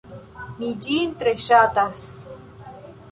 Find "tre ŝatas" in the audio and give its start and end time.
1.23-2.07